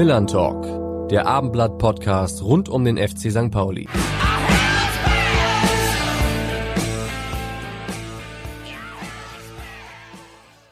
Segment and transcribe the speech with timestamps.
[0.00, 3.50] Millern Talk, der Abendblatt-Podcast rund um den FC St.
[3.50, 3.86] Pauli.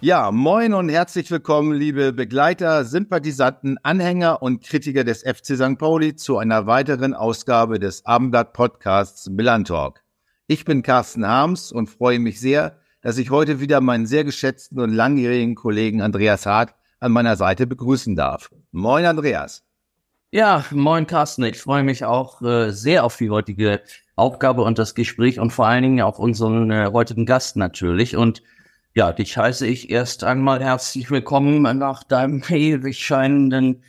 [0.01, 5.77] Ja, moin und herzlich willkommen, liebe Begleiter, Sympathisanten, Anhänger und Kritiker des FC St.
[5.77, 10.01] Pauli zu einer weiteren Ausgabe des Abendblatt-Podcasts Millern Talk.
[10.47, 14.81] Ich bin Carsten Harms und freue mich sehr, dass ich heute wieder meinen sehr geschätzten
[14.81, 18.51] und langjährigen Kollegen Andreas Hart an meiner Seite begrüßen darf.
[18.73, 19.65] Moin, Andreas.
[20.31, 21.45] Ja, moin, Carsten.
[21.45, 23.81] Ich freue mich auch äh, sehr auf die heutige
[24.17, 28.17] Aufgabe und das Gespräch und vor allen Dingen auf unseren äh, heutigen Gast natürlich.
[28.17, 28.43] Und
[28.95, 33.83] ja, dich heiße ich erst einmal herzlich willkommen nach deinem ewig scheinenden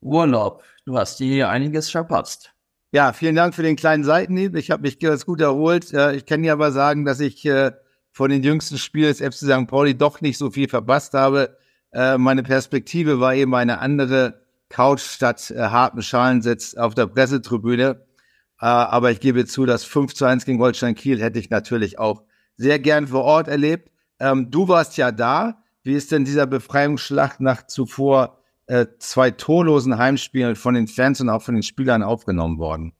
[0.00, 0.62] Urlaub.
[0.84, 2.52] Du hast dir einiges verpasst.
[2.90, 4.56] Ja, vielen Dank für den kleinen Seitenhieb.
[4.56, 5.92] Ich habe mich ganz gut erholt.
[5.92, 7.72] Äh, ich kann dir aber sagen, dass ich äh,
[8.10, 9.68] von den jüngsten Spielen des FC St.
[9.68, 11.56] Pauli doch nicht so viel verpasst habe.
[11.92, 18.06] Äh, meine Perspektive war eben eine andere Couch statt äh, harten Schalensitz auf der Pressetribüne.
[18.60, 21.98] Äh, aber ich gebe zu, das 5 zu 1 gegen Holstein Kiel hätte ich natürlich
[21.98, 22.22] auch
[22.56, 23.90] sehr gern vor Ort erlebt.
[24.18, 25.62] Ähm, du warst ja da.
[25.82, 31.30] Wie ist denn dieser Befreiungsschlacht nach zuvor äh, zwei torlosen Heimspielen von den Fans und
[31.30, 32.92] auch von den Spielern aufgenommen worden?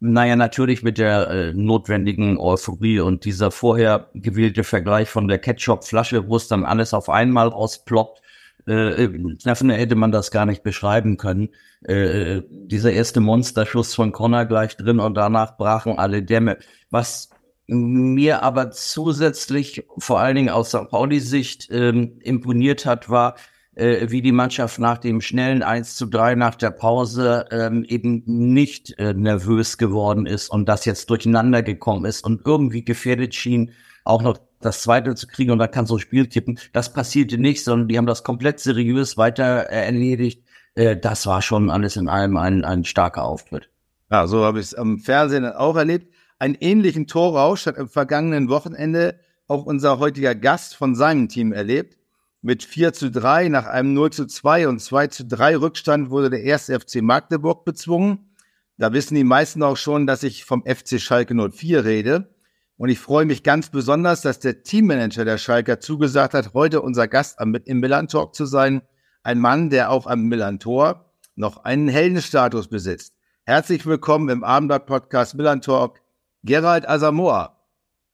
[0.00, 6.28] Naja, natürlich mit der äh, notwendigen Euphorie und dieser vorher gewählte Vergleich von der Ketchup-Flasche,
[6.28, 8.22] wo es dann alles auf einmal rausploppt.
[8.68, 11.48] Äh, äh hätte man das gar nicht beschreiben können.
[11.86, 16.58] Äh, äh, dieser erste Monsterschuss von Connor gleich drin und danach brachen alle Dämme.
[16.90, 17.30] Was
[17.66, 20.88] mir aber zusätzlich, vor allen Dingen aus St.
[20.88, 23.34] Pauli-Sicht, ähm, imponiert hat, war,
[23.78, 28.22] äh, wie die Mannschaft nach dem schnellen 1 zu 3 nach der Pause ähm, eben
[28.26, 33.72] nicht äh, nervös geworden ist und das jetzt durcheinander gekommen ist und irgendwie gefährdet schien,
[34.04, 36.58] auch noch das zweite zu kriegen und dann kann so ein Spiel tippen.
[36.72, 40.42] Das passierte nicht, sondern die haben das komplett seriös weiter äh, erledigt.
[40.74, 43.70] Äh, das war schon alles in allem ein, ein starker Auftritt.
[44.10, 46.12] Ja, so habe ich es am Fernsehen auch erlebt.
[46.38, 51.97] Einen ähnlichen Torrausch hat am vergangenen Wochenende auch unser heutiger Gast von seinem Team erlebt.
[52.40, 56.30] Mit 4 zu 3 nach einem 0 zu 2 und 2 zu 3 Rückstand wurde
[56.30, 58.36] der erste FC Magdeburg bezwungen.
[58.76, 62.32] Da wissen die meisten auch schon, dass ich vom FC Schalke 04 rede.
[62.76, 67.08] Und ich freue mich ganz besonders, dass der Teammanager der Schalker zugesagt hat, heute unser
[67.08, 68.82] Gast im Milan Talk zu sein.
[69.24, 73.14] Ein Mann, der auch am Milan Tor noch einen Heldenstatus besitzt.
[73.46, 76.00] Herzlich willkommen im Abendblatt Podcast Milan Talk,
[76.44, 77.56] Gerald Asamoah.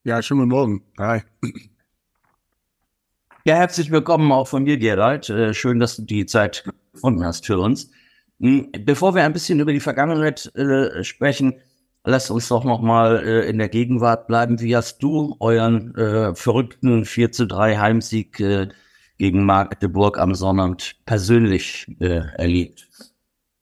[0.03, 0.83] Ja, schönen guten Morgen.
[0.99, 1.23] Hi.
[3.47, 5.29] Ja, herzlich willkommen auch von mir, Gerald.
[5.29, 7.91] Äh, schön, dass du die Zeit gefunden hast für uns.
[8.41, 11.61] Hm, bevor wir ein bisschen über die Vergangenheit äh, sprechen,
[12.05, 14.61] lass uns doch noch mal äh, in der Gegenwart bleiben.
[14.61, 15.93] Wie hast du euren
[16.35, 18.43] verrückten 4 zu 3 Heimsieg
[19.19, 22.89] gegen Magdeburg am Sonnabend persönlich erlebt?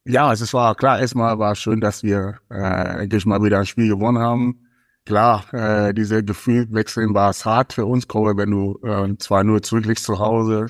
[0.05, 4.19] Ja, es war klar, erstmal war schön, dass wir endlich mal wieder ein Spiel gewonnen
[4.19, 4.62] haben
[5.05, 9.63] klar, äh, diese Gefühlwechseln war es hart für uns, Kobe, wenn du äh, zwar nur
[9.63, 10.67] zurückliegst zu Hause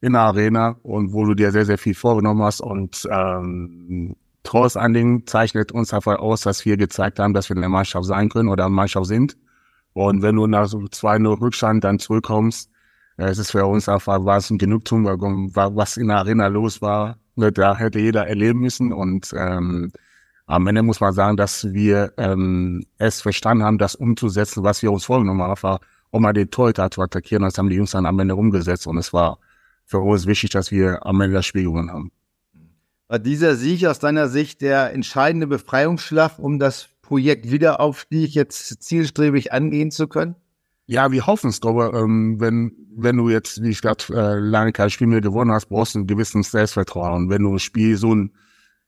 [0.00, 4.76] in der Arena und wo du dir sehr, sehr viel vorgenommen hast und ähm, trotz
[4.76, 8.28] allen Dingen zeichnet uns einfach aus, dass wir gezeigt haben, dass wir eine Mannschaft sein
[8.28, 9.36] können oder eine Mannschaft sind.
[9.92, 12.70] Und wenn du nach so 2-0 Rückstand dann zurückkommst,
[13.18, 15.06] äh, es ist für uns einfach, war es ein Genugtuung,
[15.54, 19.92] was in der Arena los war, da hätte jeder erleben müssen und ähm,
[20.46, 24.92] am Ende muss man sagen, dass wir ähm, es verstanden haben, das umzusetzen, was wir
[24.92, 25.80] uns vorgenommen haben, war,
[26.10, 27.42] um mal den Torhüter zu attackieren.
[27.42, 29.38] Das haben die Jungs dann am Ende umgesetzt und es war
[29.84, 32.12] für uns wichtig, dass wir am Ende das Spiel gewonnen haben.
[33.08, 38.34] War dieser Sieg aus deiner Sicht der entscheidende Befreiungsschlag, um das Projekt wieder auf dich
[38.34, 40.36] jetzt zielstrebig angehen zu können?
[40.86, 44.72] Ja, wir hoffen es, glaube ähm, wenn, wenn du jetzt, wie ich gerade äh, lange
[44.72, 47.24] kein Spiel mehr gewonnen hast, brauchst du ein gewisses Selbstvertrauen.
[47.24, 48.32] Und wenn du ein Spiel so ein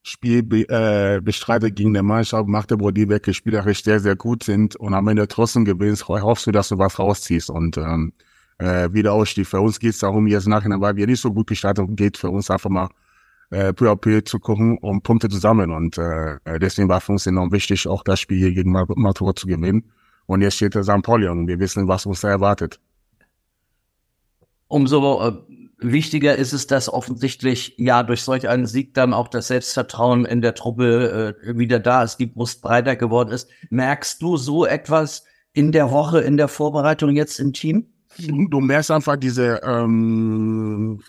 [0.02, 4.94] Spiel äh, bestreitet gegen eine Mannschaft Magdeburg, die wirklich spielerisch sehr, sehr gut sind und
[4.94, 7.50] am Ende trotzdem gewinnst, hoffst du, dass du was rausziehst.
[7.50, 8.12] Und ähm,
[8.58, 9.46] äh, wieder Ausstieg.
[9.46, 12.30] Für uns geht es darum, jetzt nachher, weil wir nicht so gut gestartet geht für
[12.30, 12.88] uns einfach mal
[13.50, 15.70] äh, peu à peu zu gucken, um Punkte zu sammeln.
[15.70, 19.46] Und äh, deswegen war für uns enorm wichtig, auch das Spiel hier gegen Magdeburg zu
[19.46, 19.90] gewinnen.
[20.26, 21.02] Und jetzt steht der St.
[21.02, 22.78] Pauli und wir wissen, was uns da erwartet.
[24.68, 25.32] Umso äh,
[25.80, 30.42] Wichtiger ist es, dass offensichtlich ja durch solch einen Sieg dann auch das Selbstvertrauen in
[30.42, 33.48] der Truppe äh, wieder da ist, die Brust breiter geworden ist.
[33.70, 37.86] Merkst du so etwas in der Woche, in der Vorbereitung jetzt im Team?
[38.16, 41.00] Du merkst einfach diese, ähm,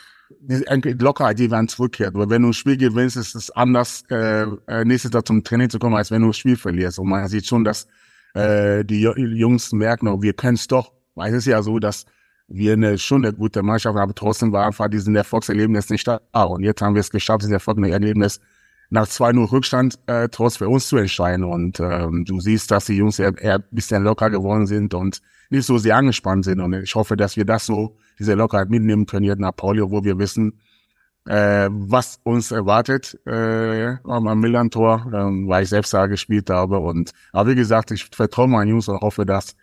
[0.42, 0.66] diese
[1.00, 2.13] Lockerheit, die dann zurückkehrt.
[2.13, 5.71] Aber wenn du ein Spiel gewinnst, ist es anders, äh, äh, nächstes Jahr zum Training
[5.71, 7.00] zu kommen, als wenn du ein Spiel verlierst.
[7.00, 7.88] Und man sieht schon, dass
[8.36, 10.94] äh, die Jungs merken, oh, wir können es doch.
[11.16, 12.06] Weil es ist ja so, dass
[12.50, 16.19] wir eine, schon eine gute Mannschaft, aber trotzdem war einfach diesen Erfolgserlebnis nicht da.
[16.44, 18.40] Und jetzt haben wir es geschafft, dieses Erfolgserlebnis
[18.90, 21.44] nach 2-0 Rückstand äh, trotz für uns zu entscheiden.
[21.44, 25.22] Und ähm, du siehst, dass die Jungs eher, eher ein bisschen locker geworden sind und
[25.50, 26.60] nicht so sehr angespannt sind.
[26.60, 30.04] Und ich hoffe, dass wir das so, diese Lockerheit mitnehmen können jetzt nach Paulio, wo
[30.04, 30.60] wir wissen,
[31.25, 36.80] äh, was uns erwartet äh, am Milan-Tor, äh, weil ich selbst da gespielt habe.
[36.80, 39.56] Und aber wie gesagt, ich vertraue meinen Jungs und hoffe, dass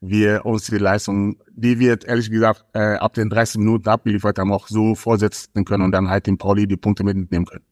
[0.00, 4.52] wir uns die Leistung, die wir ehrlich gesagt äh, ab den 30 Minuten abgeliefert haben,
[4.52, 7.64] auch so vorsetzen können und dann halt den Pauli die Punkte mitnehmen können.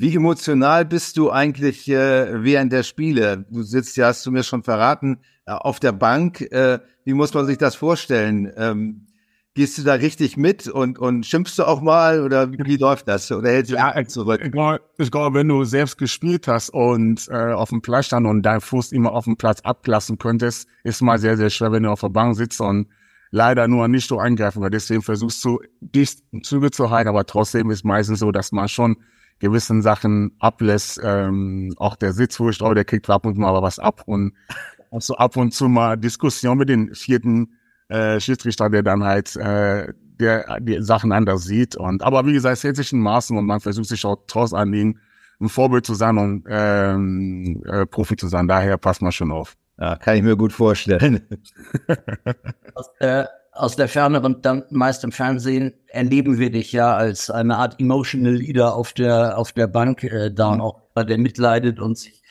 [0.00, 3.44] Wie emotional bist du eigentlich äh, während der Spiele?
[3.50, 6.40] Du sitzt ja, hast du mir schon verraten, äh, auf der Bank.
[6.40, 8.52] Äh, wie muss man sich das vorstellen?
[8.56, 9.06] Ähm,
[9.58, 13.08] gehst du da richtig mit und, und schimpfst du auch mal oder wie, wie läuft
[13.08, 13.32] das?
[13.32, 14.40] Oder hältst du ja, zurück?
[14.40, 18.42] Ich glaube, glaub, wenn du selbst gespielt hast und äh, auf dem Platz stand und
[18.42, 21.90] dein Fuß immer auf dem Platz ablassen könntest, ist mal sehr, sehr schwer, wenn du
[21.90, 22.86] auf der Bank sitzt und
[23.32, 27.72] leider nur nicht so eingreifen weil Deswegen versuchst du, dich Züge zu halten, aber trotzdem
[27.72, 28.96] ist meistens so, dass man schon
[29.40, 31.00] gewissen Sachen ablässt.
[31.02, 34.34] Ähm, auch der Sitzfurcht, oh, der kriegt ab und mal was ab und
[34.92, 37.57] also ab und zu mal Diskussion mit den vierten
[37.88, 41.76] äh, Schiedsrichter, der dann halt äh, der die Sachen anders sieht.
[41.76, 44.52] Und aber wie gesagt, es hält sich in Maßen und man versucht sich auch trotz
[44.52, 45.00] Anliegen
[45.40, 48.48] ein Vorbild zu sein und ähm, äh, Profi zu sein.
[48.48, 49.56] Daher passt man schon auf.
[49.78, 51.22] Ja, kann ich mir gut vorstellen.
[52.74, 57.30] aus, äh, aus der Ferne und dann meist im Fernsehen erleben wir dich ja als
[57.30, 61.78] eine Art emotional Leader auf der auf der Bank, äh, da und auch der mitleidet
[61.78, 62.22] und sich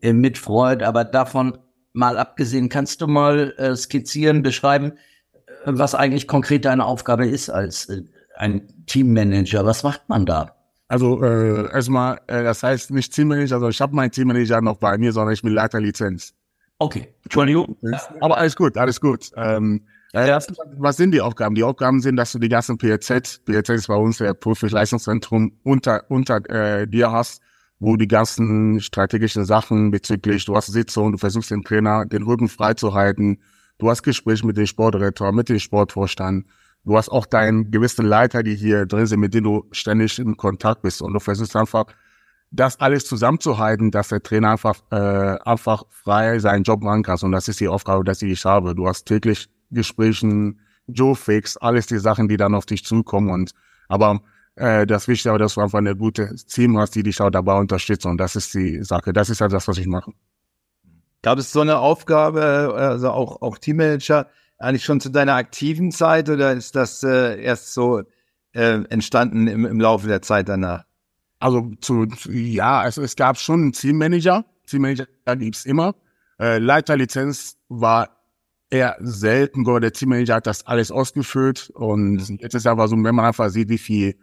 [0.00, 0.82] äh, mitfreut.
[0.82, 1.58] Aber davon
[1.96, 7.48] mal abgesehen, kannst du mal äh, skizzieren, beschreiben, äh, was eigentlich konkret deine Aufgabe ist
[7.48, 8.02] als äh,
[8.36, 9.64] ein Teammanager?
[9.64, 10.54] Was macht man da?
[10.88, 14.96] Also äh, erstmal, äh, das heißt nicht Teammanager, also ich habe meinen Teammanager noch bei
[14.98, 16.34] mir, sondern ich bin Leiter Lizenz.
[16.78, 17.76] Okay, Entschuldigung.
[18.20, 19.30] Aber alles gut, alles gut.
[19.34, 20.38] Ähm, ja.
[20.76, 21.54] Was sind die Aufgaben?
[21.54, 26.04] Die Aufgaben sind, dass du die ganzen PLZ, PLZ ist bei uns der Profi-Leistungszentrum, unter,
[26.08, 27.42] unter äh, dir hast,
[27.78, 32.48] wo die ganzen strategischen Sachen bezüglich, du hast Sitzung, du versuchst den Trainer den Rücken
[32.48, 33.38] frei zu halten,
[33.78, 36.46] du hast Gespräch mit dem Sportdirektor, mit dem Sportvorstand,
[36.84, 40.36] du hast auch deinen gewissen Leiter, die hier drin sind, mit denen du ständig in
[40.36, 41.86] Kontakt bist und du versuchst einfach,
[42.50, 47.18] das alles zusammenzuhalten, dass der Trainer einfach, äh, einfach frei seinen Job machen kann.
[47.22, 48.74] Und das ist die Aufgabe, dass ich habe.
[48.74, 53.50] Du hast täglich Gesprächen, Joe Fix, alles die Sachen, die dann auf dich zukommen und,
[53.88, 54.20] aber
[54.56, 57.58] äh, das Wichtige ist, dass du einfach eine gute Team hast, die dich auch dabei
[57.58, 58.08] unterstützen.
[58.08, 59.12] Und das ist die Sache.
[59.12, 60.12] Das ist halt das, was ich mache.
[61.22, 66.30] Gab es so eine Aufgabe, also auch, auch Teammanager, eigentlich schon zu deiner aktiven Zeit
[66.30, 68.02] oder ist das äh, erst so
[68.52, 70.84] äh, entstanden im, im Laufe der Zeit danach?
[71.38, 74.44] Also zu, ja, also es gab schon einen Teammanager.
[74.66, 75.06] Teammanager
[75.36, 75.94] gibt's immer.
[76.40, 78.08] Äh, Leiterlizenz war
[78.70, 83.14] eher selten, aber der Teammanager hat das alles ausgefüllt und jetzt ist aber so, wenn
[83.14, 84.16] man einfach sieht, wie viel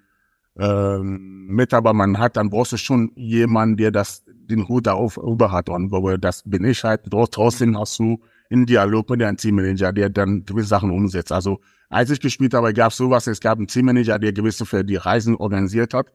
[0.57, 5.51] ähm, Mitarbeiter man hat, dann brauchst du schon jemanden, der das den Hut auf, über
[5.51, 5.69] hat.
[5.69, 5.91] Und
[6.21, 7.01] das bin ich halt.
[7.09, 8.19] Trotzdem hast du
[8.51, 11.31] einen Dialog mit deinem Teammanager, der dann gewisse Sachen umsetzt.
[11.31, 11.59] Also
[11.89, 14.95] als ich gespielt habe, gab es sowas, es gab einen Teammanager, der gewisse für die
[14.95, 16.07] Reisen organisiert hat.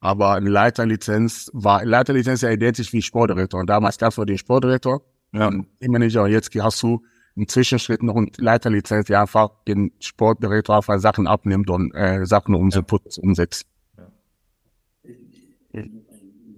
[0.00, 3.60] Aber eine Leiterlizenz war, Leiterlizenz ja identisch wie Sportdirektor.
[3.60, 5.02] Und damals gab es den Sportdirektor,
[5.32, 5.50] ja.
[5.80, 7.02] Teammanager, und jetzt hast du
[7.36, 12.54] einen Zwischenschritt noch eine Leiterlizenz, der einfach den Sportdirektor einfach Sachen abnimmt und äh, Sachen
[12.54, 13.66] umsetzt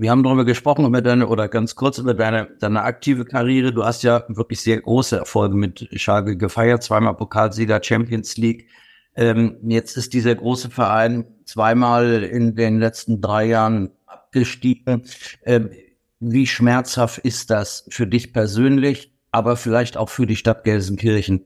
[0.01, 3.73] wir haben darüber gesprochen, über deine, oder ganz kurz über deine, deine aktive Karriere.
[3.73, 8.67] Du hast ja wirklich sehr große Erfolge mit Schalke gefeiert, zweimal Pokalsieger, Champions League.
[9.15, 15.03] Ähm, jetzt ist dieser große Verein zweimal in den letzten drei Jahren abgestiegen.
[15.45, 15.71] Ähm,
[16.19, 21.45] wie schmerzhaft ist das für dich persönlich, aber vielleicht auch für die Stadt Gelsenkirchen?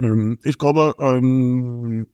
[0.00, 2.08] Ähm, ich glaube, ähm,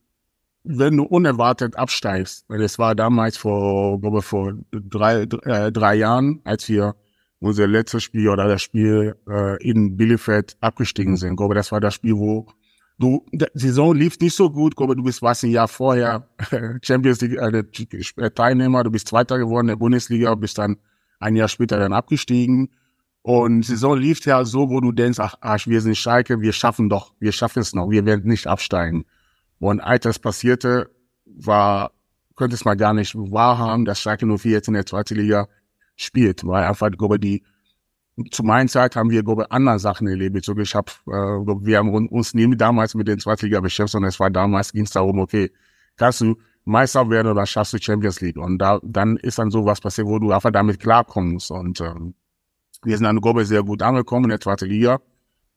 [0.64, 6.40] wenn du unerwartet absteigst, weil es war damals vor, glaube vor drei, äh, drei Jahren,
[6.44, 6.94] als wir
[7.40, 11.32] unser letztes Spiel oder das Spiel äh, in Bielefeld abgestiegen sind.
[11.32, 12.46] Ich glaube, das war das Spiel, wo
[12.98, 16.28] du, die Saison lief nicht so gut, ich glaube, du bist was ein Jahr vorher
[16.82, 20.76] Champions League äh, Teilnehmer, du bist Zweiter geworden in der Bundesliga, bist dann
[21.18, 22.70] ein Jahr später dann abgestiegen.
[23.22, 26.52] Und die Saison lief ja so, wo du denkst, ach, ach, wir sind Schalke, wir
[26.52, 29.04] schaffen doch, wir schaffen es noch, wir werden nicht absteigen.
[29.62, 30.90] Und als das passierte,
[31.24, 31.92] war,
[32.34, 35.46] könnte es mal gar nicht wahrhaben, dass Schalke 04 jetzt in der zweiten Liga
[35.94, 37.44] spielt, weil einfach, glaube die,
[38.32, 40.44] zu meiner Zeit haben wir, glaube andere Sachen erlebt.
[40.44, 44.08] So, ich habe, äh, wir haben uns nie damals mit den zweiten Liga beschäftigt, sondern
[44.08, 45.52] es war damals, ging es darum, okay,
[45.96, 48.38] kannst du Meister werden oder schaffst du Champions League?
[48.38, 51.52] Und da, dann ist dann so was passiert, wo du einfach damit klarkommst.
[51.52, 52.14] Und ähm,
[52.82, 55.00] wir sind dann, glaube ich, sehr gut angekommen in der zweiten Liga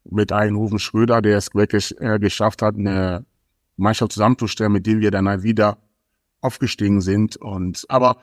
[0.04, 3.26] mit einem Rufen Schröder, der es wirklich äh, geschafft hat, eine
[3.76, 5.78] Mannschaft zusammenzustellen, mit dem wir dann wieder
[6.40, 7.36] aufgestiegen sind.
[7.36, 8.16] Und aber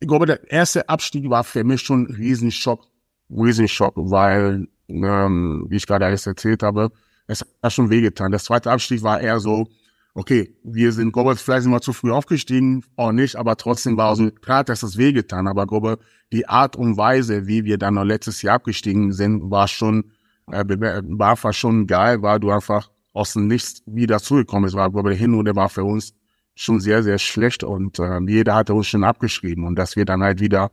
[0.00, 2.86] ich glaube, der erste Abstieg war für mich schon ein Riesenschock,
[3.30, 6.90] Riesenschock, weil, ähm, wie ich gerade alles erzählt habe,
[7.26, 8.30] es hat schon wehgetan.
[8.30, 9.66] Der zweite Abstieg war eher so,
[10.14, 14.14] okay, wir sind, glaube vielleicht sind wir zu früh aufgestiegen, auch nicht, aber trotzdem war
[14.14, 15.98] so, klar, dass es wehgetan, aber glaube
[16.32, 20.12] die Art und Weise, wie wir dann noch letztes Jahr abgestiegen sind, war schon,
[20.50, 24.76] äh, war schon geil, weil du einfach aus dem Nichts wieder zurückgekommen bist.
[24.76, 26.12] War, glaube der Hinrunde war für uns
[26.54, 30.22] schon sehr, sehr schlecht und äh, jeder hatte uns schon abgeschrieben und dass wir dann
[30.22, 30.70] halt wieder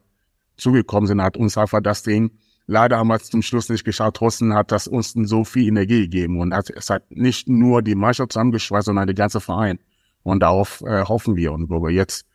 [0.58, 2.32] zugekommen sind, hat uns einfach das Ding,
[2.68, 6.02] leider haben wir es zum Schluss nicht geschafft, trotzdem hat das uns so viel Energie
[6.02, 9.80] gegeben und es hat nicht nur die Mannschaft zusammengeschweißt, sondern der ganze Verein
[10.24, 12.26] und darauf äh, hoffen wir und wo wir jetzt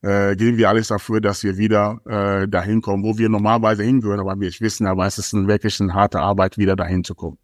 [0.00, 4.20] äh, geben wir alles dafür, dass wir wieder äh, dahin kommen, wo wir normalerweise hingehören,
[4.20, 7.38] aber wir wissen aber, es ist ein, wirklich eine harte Arbeit, wieder dahin zu kommen.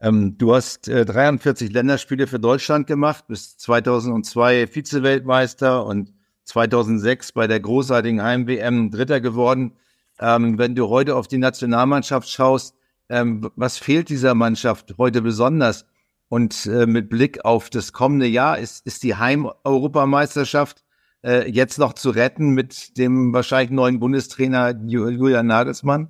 [0.00, 6.12] Ähm, du hast äh, 43 Länderspiele für Deutschland gemacht, bis 2002 Vize-Weltmeister und
[6.44, 9.76] 2006 bei der großartigen Heim-WM Dritter geworden.
[10.20, 12.74] Ähm, wenn du heute auf die Nationalmannschaft schaust,
[13.08, 15.86] ähm, was fehlt dieser Mannschaft heute besonders?
[16.28, 20.84] Und äh, mit Blick auf das kommende Jahr ist, ist die Heim-Europameisterschaft
[21.24, 26.08] äh, jetzt noch zu retten mit dem wahrscheinlich neuen Bundestrainer Julian Nagelsmann?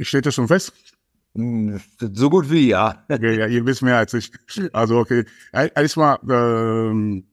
[0.00, 0.72] Steht das schon fest?
[1.34, 3.04] Hm, so gut wie ja.
[3.08, 4.32] Okay, ja, ihr wisst mehr als ich.
[4.72, 7.24] Also okay, erstmal, ähm,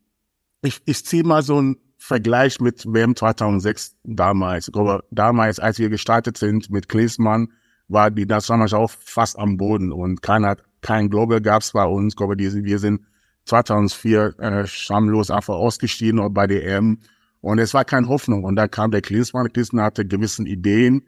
[0.61, 4.67] ich, ich ziehe mal so einen Vergleich mit WM 2006 damals.
[4.67, 7.51] Ich glaube, damals, als wir gestartet sind mit Klinsmann,
[7.87, 12.13] war die Nationalmannschaft auch fast am Boden und keiner, kein Global gab's bei uns.
[12.13, 13.01] Ich glaube, die, wir sind
[13.45, 16.99] 2004 äh, schamlos einfach ausgestiegen bei der EM
[17.41, 18.43] und es war keine Hoffnung.
[18.43, 19.51] Und dann kam der Klinsmann.
[19.53, 21.03] Klinsmann hatte gewissen Ideen,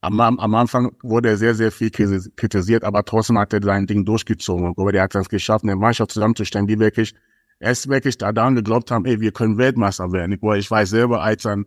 [0.00, 4.04] am, am Anfang wurde er sehr, sehr viel kritisiert, aber trotzdem hat er sein Ding
[4.04, 4.72] durchgezogen.
[4.76, 7.14] Aber der hat es geschafft, eine Mannschaft zusammenzustellen, die wirklich
[7.58, 10.32] erst wirklich daran geglaubt haben, ey, wir können Weltmeister werden.
[10.32, 11.66] Ich, ich weiß selber, als dann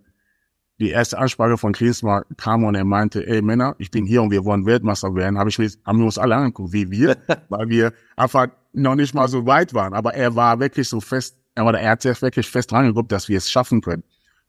[0.80, 4.32] die erste Ansprache von Klinsmann kam und er meinte, ey Männer, ich bin hier und
[4.32, 7.18] wir wollen Weltmeister werden, habe ich haben wir uns alle angeguckt, wie wir,
[7.50, 9.94] weil wir einfach noch nicht mal so weit waren.
[9.94, 13.12] Aber er war wirklich so fest, er war, er hat sehr wirklich fest dran geglaubt,
[13.12, 14.04] dass wir es schaffen können.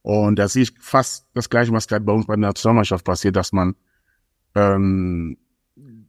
[0.04, 3.36] Und da sehe ich fast das Gleiche, was gerade bei uns bei der Nationalmannschaft passiert,
[3.36, 3.74] dass man,
[4.54, 5.38] ähm,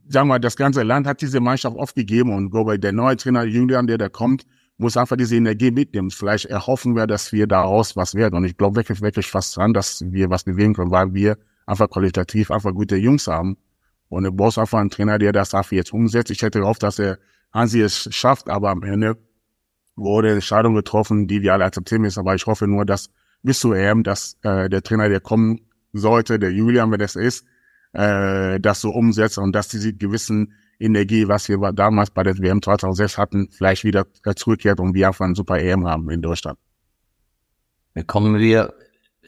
[0.09, 3.87] sagen wir, das ganze Land hat diese Mannschaft aufgegeben und glaube, der neue Trainer Julian,
[3.87, 4.45] der da kommt,
[4.77, 6.11] muss einfach diese Energie mitnehmen.
[6.11, 8.35] Vielleicht erhoffen wir, dass wir daraus was werden.
[8.35, 11.89] Und ich glaube wirklich, wirklich fast dran, dass wir was bewegen können, weil wir einfach
[11.89, 13.55] qualitativ einfach gute Jungs haben.
[14.09, 16.31] Und du brauchst einfach einen Trainer, der das dafür jetzt umsetzt.
[16.31, 17.17] Ich hätte gehofft, dass der
[17.53, 19.17] Hansi es schafft, aber am Ende
[19.95, 22.19] wurde eine Entscheidung getroffen, die wir alle akzeptieren müssen.
[22.19, 23.09] Aber ich hoffe nur, dass
[23.45, 25.61] bis zu EM, dass äh, der Trainer, der kommen
[25.93, 27.45] sollte, der Julian, wenn das ist,
[27.93, 32.61] äh, das so umsetzt und dass diese gewissen Energie, was wir damals bei der WM
[32.61, 36.59] 2006 hatten, vielleicht wieder zurückkehrt und wir einfach ein super EM haben in Deutschland.
[38.07, 38.73] Kommen wir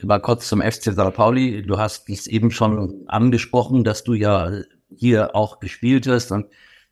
[0.04, 1.14] mal kurz zum FC St.
[1.14, 1.64] Pauli.
[1.66, 4.52] Du hast es eben schon angesprochen, dass du ja
[4.94, 6.48] hier auch gespielt hast und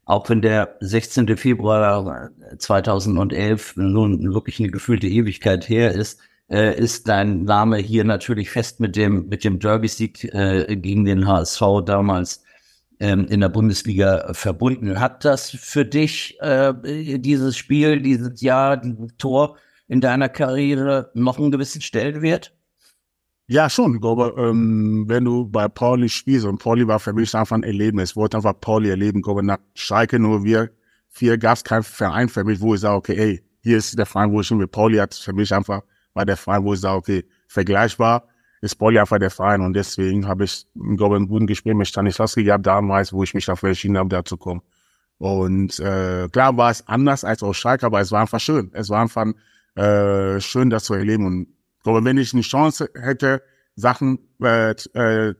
[0.05, 1.35] auch wenn der 16.
[1.35, 8.49] Februar 2011 nun wirklich eine gefühlte Ewigkeit her ist, äh, ist dein Name hier natürlich
[8.49, 12.43] fest mit dem, mit dem Derby-Sieg äh, gegen den HSV damals
[12.99, 14.99] ähm, in der Bundesliga verbunden.
[14.99, 16.73] Hat das für dich äh,
[17.19, 22.53] dieses Spiel, dieses Jahr, dieses Tor in deiner Karriere noch einen gewissen Stellenwert?
[23.47, 23.99] Ja, schon.
[23.99, 28.11] Glaube, ähm, wenn du bei Pauli spielst, und Pauli war für mich einfach ein Erlebnis,
[28.11, 29.21] ich wollte einfach Pauli erleben.
[29.21, 30.71] Glaube, nach Schalke nur wir
[31.09, 34.05] vier gab es keinen Verein für mich, wo ich sage, okay, ey, hier ist der
[34.05, 35.81] Verein, wo ich schon mit Pauli hat für mich einfach
[36.15, 38.27] war der Verein, wo ich sage, okay, vergleichbar
[38.61, 40.65] ist Pauli einfach der Verein und deswegen habe ich,
[40.97, 44.25] glaube ein guten Gespräch mit Stanislavski gehabt damals, wo ich mich dafür entschieden habe, da
[44.25, 44.61] zu kommen.
[45.17, 48.71] Und äh, klar war es anders als aus Schalke, aber es war einfach schön.
[48.73, 49.27] Es war einfach
[49.75, 51.25] äh, schön, das zu erleben.
[51.25, 53.43] Und ich glaube, wenn ich eine Chance hätte,
[53.75, 55.35] Sachen äh, äh,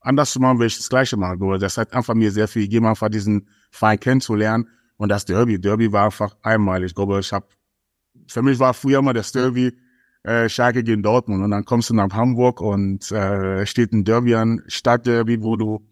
[0.00, 1.42] anders zu machen, würde ich das Gleiche machen.
[1.42, 4.68] Aber das hat einfach mir sehr viel gegeben, einfach diesen Verein kennenzulernen.
[4.96, 6.90] Und das Derby, Derby war einfach einmalig.
[6.90, 7.46] Ich glaube, ich habe
[8.28, 9.76] für mich war früher mal das Derby
[10.22, 14.34] äh, Schalke gegen Dortmund und dann kommst du nach Hamburg und äh, steht ein Derby
[14.34, 15.86] an, Stadtderby, wo du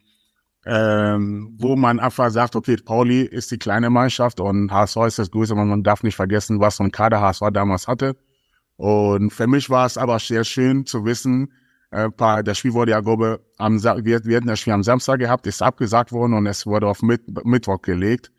[0.68, 5.30] ähm, wo man einfach sagt, okay, Pauli ist die kleine Mannschaft und HSV ist das
[5.30, 8.16] größte, man darf nicht vergessen, was so ein Kader HSV damals hatte.
[8.76, 11.52] Und für mich war es aber sehr schön zu wissen,
[11.92, 12.10] äh,
[12.42, 15.62] das Spiel wurde ja, glaube am wir, wir hatten das Spiel am Samstag gehabt, ist
[15.62, 18.32] abgesagt worden und es wurde auf Mitt Mittwoch gelegt.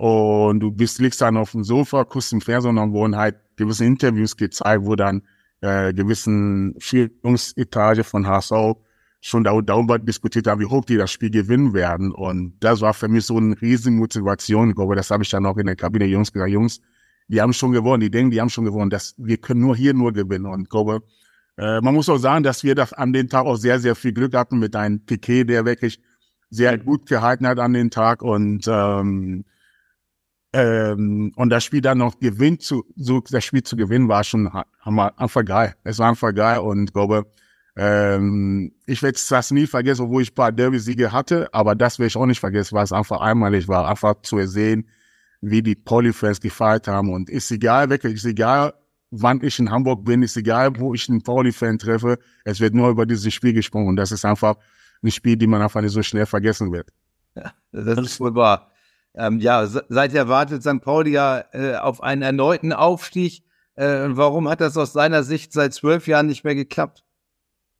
[0.00, 3.36] Und du bist, liegst dann auf dem Sofa, guckst im Fernsehen und dann wurden halt
[3.56, 5.20] gewisse Interviews gezeigt, wo dann
[5.60, 8.78] äh, gewissen Führungsetage von HSV
[9.20, 12.12] schon darüber diskutiert haben, wie hoch die das Spiel gewinnen werden.
[12.12, 14.70] Und das war für mich so eine riesen Motivation.
[14.70, 16.80] Ich glaube, das habe ich dann auch in der Kabine Jungs gesagt, Jungs,
[17.28, 18.88] die haben schon gewonnen, die denken, die haben schon gewonnen.
[18.88, 20.46] Das, wir können nur hier nur gewinnen.
[20.46, 21.02] Und ich glaube,
[21.58, 24.14] äh, man muss auch sagen, dass wir das an dem Tag auch sehr, sehr viel
[24.14, 26.00] Glück hatten mit einem Piquet, der wirklich
[26.48, 29.44] sehr gut gehalten hat an den Tag und ähm,
[30.52, 34.50] ähm, und das Spiel dann noch gewinnt zu so das Spiel zu gewinnen war schon
[34.82, 35.74] einfach geil.
[35.84, 37.26] Es war einfach geil und glaube
[37.76, 42.08] ähm, ich werde das nie vergessen, wo ich ein paar Derby-Siege hatte, aber das werde
[42.08, 44.88] ich auch nicht vergessen, weil es einfach einmalig war, einfach zu sehen,
[45.40, 47.12] wie die Poly-Fans gefeiert haben.
[47.12, 48.74] Und ist egal, wirklich, ist egal,
[49.10, 52.90] wann ich in Hamburg bin, ist egal, wo ich einen Pauli-Fan treffe, es wird nur
[52.90, 53.88] über dieses Spiel gesprochen.
[53.88, 54.56] Und das ist einfach
[55.02, 56.90] ein Spiel, die man einfach nicht so schnell vergessen wird.
[57.34, 58.69] Ja, das ist wohl wahr.
[59.14, 60.80] Ähm, ja, seither wartet St.
[60.80, 63.42] Pauli ja äh, auf einen erneuten Aufstieg.
[63.74, 67.04] Äh, warum hat das aus seiner Sicht seit zwölf Jahren nicht mehr geklappt?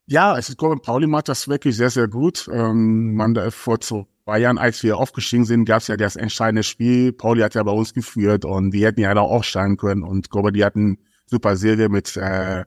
[0.06, 2.48] Ja, es ist, glaube Pauli macht das wirklich sehr, sehr gut.
[2.52, 6.64] Ähm, man, da vor zwei Jahren, als wir aufgestiegen sind, gab es ja das entscheidende
[6.64, 7.12] Spiel.
[7.12, 10.02] Pauli hat ja bei uns geführt und die hätten ja da aufsteigen können.
[10.02, 12.64] Und glaube, die hatten super Serie mit äh,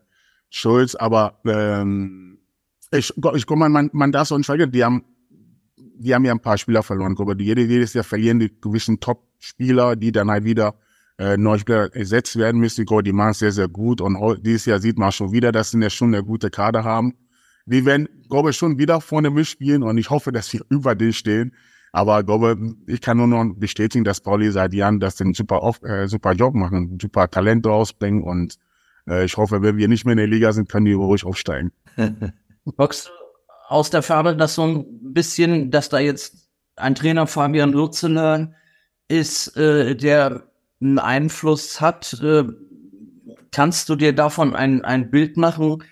[0.50, 2.40] Schulz, aber ähm,
[2.92, 5.04] ich, ich glaube, man, man darf so vergessen, die haben,
[6.04, 7.16] die haben ja ein paar Spieler verloren.
[7.16, 10.76] Glaube, die, jedes Jahr verlieren die gewissen Top-Spieler, die dann halt wieder
[11.18, 12.86] äh, neue Spieler ersetzt werden müssen.
[12.86, 14.02] Glaube, die machen es sehr, sehr gut.
[14.02, 17.14] Und dieses Jahr sieht man schon wieder, dass sie schon eine gute Kader haben
[17.66, 21.14] wir werden, glaube ich, schon wieder vorne mitspielen und ich hoffe, dass wir über den
[21.14, 21.54] stehen.
[21.92, 22.58] Aber glaube,
[22.88, 26.56] ich kann nur noch bestätigen, dass Pauli seit Jahren das den super, äh, super Job
[26.56, 28.56] machen, super Talente ausbringen und
[29.08, 31.72] äh, ich hoffe, wenn wir nicht mehr in der Liga sind, können die ruhig aufsteigen.
[32.66, 32.72] Du
[33.74, 38.54] aus der Ferne, dass so ein bisschen, dass da jetzt ein Trainer Fabian Lutzeler
[39.08, 40.44] ist, äh, der
[40.80, 42.44] einen Einfluss hat, äh,
[43.52, 45.84] kannst du dir davon ein, ein Bild machen,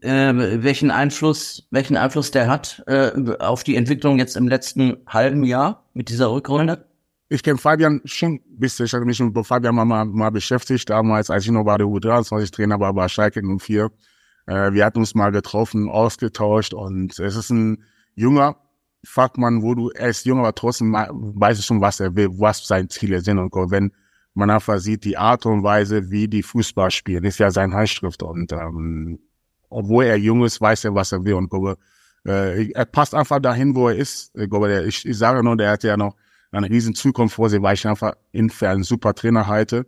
[0.00, 5.44] äh, welchen Einfluss, welchen Einfluss der hat äh, auf die Entwicklung jetzt im letzten halben
[5.44, 6.84] Jahr mit dieser Rückrunde?
[7.28, 8.86] Ich kenne Fabian schon ein bisschen.
[8.86, 12.80] Ich hatte mich mit Fabian mal, mal beschäftigt, damals, als ich noch bei der U23-Trainer
[12.80, 13.90] war, bei Schalke 04.
[14.48, 17.84] Äh, wir hatten uns mal getroffen, ausgetauscht und es ist ein
[18.14, 18.56] junger
[19.04, 22.88] Fachmann, wo du, er ist jung, aber trotzdem weiß schon, was er will, was seine
[22.88, 23.92] Ziele sind und wenn
[24.32, 28.22] man einfach sieht, die Art und Weise, wie die Fußball spielen, ist ja sein Handschrift
[28.22, 29.18] und ähm,
[29.68, 31.34] obwohl er jung ist, weiß er, was er will.
[31.34, 31.76] Und glaube,
[32.26, 34.34] äh, er passt einfach dahin, wo er ist.
[34.34, 36.16] Ich glaube, der, ich, ich sage nur, der hat ja noch
[36.50, 39.84] eine riesen Zukunft vor sich, weil ich einfach ihn für einen super Trainer halte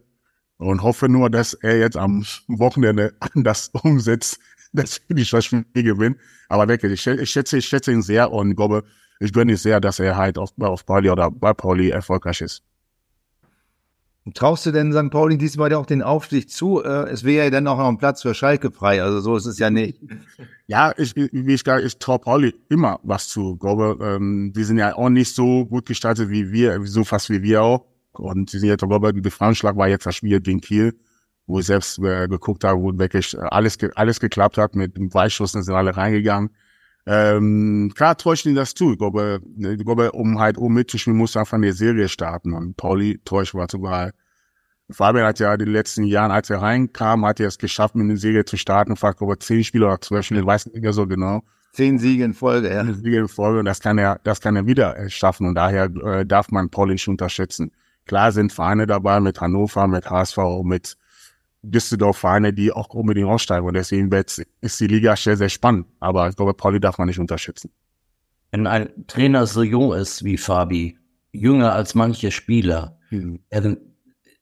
[0.60, 4.38] und hoffe nur, dass er jetzt am Wochenende das umsetzt,
[4.72, 6.16] dass wir die Spiel gewinnen.
[6.48, 8.84] Aber wirklich, ich, ich, schätze, ich schätze ihn sehr und glaube,
[9.18, 12.62] ich gönne es sehr, dass er halt auf, auf Pauli oder bei Pauli erfolgreich ist.
[14.34, 15.10] Traust du denn St.
[15.10, 16.82] Pauli diesmal auch den Aufstieg zu?
[16.84, 19.46] Äh, es wäre ja dann auch noch ein Platz für Schalke frei, also so ist
[19.46, 19.98] es ja nicht.
[20.66, 23.54] Ja, ich, wie ich sage, ich traue Pauli immer was zu.
[23.54, 27.28] Ich glaube, ähm, die sind ja auch nicht so gut gestaltet wie wir, so fast
[27.28, 27.89] wie wir auch.
[28.12, 30.98] Und die sind jetzt, glaube ich, die Franschlag war jetzt das Spiel gegen Kiel,
[31.46, 35.52] wo ich selbst äh, geguckt habe, wo wirklich alles, alles geklappt hat, mit dem Weitschuss
[35.52, 36.50] sind alle reingegangen.
[37.06, 38.92] Ähm, klar täuscht ihn das zu.
[38.92, 42.52] Ich glaube, ich glaube, um halt um mitzuspielen, muss einfach eine Serie starten.
[42.52, 44.12] Und Pauli täuscht war sogar.
[44.90, 48.04] Fabian hat ja in den letzten Jahren, als er reinkam, hat er es geschafft, mit
[48.04, 48.96] einer Serie zu starten.
[48.96, 51.42] Fast über zehn Spiele oder zwölf Spiele, weiß nicht mehr so genau.
[51.72, 52.84] Zehn Siege in Folge, ja.
[52.84, 55.84] Zehn Siege in Folge und das kann er, das kann er wieder schaffen und daher
[55.84, 57.70] äh, darf man Pauli nicht unterschätzen.
[58.06, 60.96] Klar sind Vereine dabei mit Hannover, mit HSV, mit
[61.62, 63.66] Düsseldorf-Vereine, die auch unbedingt aussteigen.
[63.66, 64.10] Und deswegen
[64.60, 65.86] ist die Liga sehr, sehr spannend.
[66.00, 67.70] Aber ich glaube, Pauli darf man nicht unterschätzen.
[68.50, 70.98] Wenn ein Trainer so jung ist wie Fabi,
[71.32, 73.40] jünger als manche Spieler, hm.
[73.50, 73.76] er,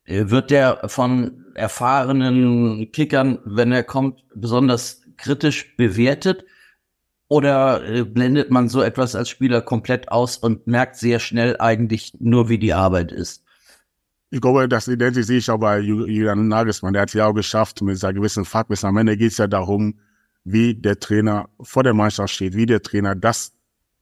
[0.05, 6.45] wird der von erfahrenen Kickern, wenn er kommt, besonders kritisch bewertet?
[7.31, 12.15] Oder äh, blendet man so etwas als Spieler komplett aus und merkt sehr schnell eigentlich
[12.19, 13.45] nur, wie die Arbeit ist?
[14.31, 16.93] Ich glaube, das identifiziere ich auch bei Julian Nagelsmann.
[16.93, 18.89] Der hat es ja auch geschafft mit seinem gewissen Fachwissen.
[18.89, 19.95] Am Ende geht es ja darum,
[20.45, 23.53] wie der Trainer vor der Mannschaft steht, wie der Trainer das,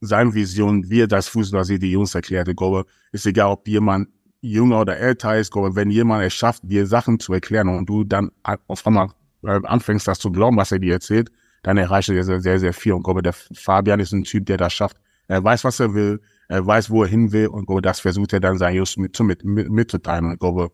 [0.01, 2.49] seine Vision, wie er das Fußball sieht, die Jungs erklärt.
[2.49, 4.09] Ich glaube, ist egal, ob jemand
[4.41, 5.47] jünger oder älter ist.
[5.47, 8.33] Ich glaube, wenn jemand es schafft, dir Sachen zu erklären und du dann
[8.67, 9.11] auf einmal
[9.45, 11.31] äh, anfängst, das zu glauben, was er dir erzählt,
[11.63, 12.93] dann erreicht er sehr, sehr, sehr viel.
[12.93, 14.97] Und ich glaube, der Fabian ist ein Typ, der das schafft.
[15.29, 18.33] Er weiß, was er will er weiß, wo er hin will und glaube, das versucht
[18.33, 20.27] er dann sein Just mit, mit, mit, mitzuteilen.
[20.27, 20.71] Und ich glaube,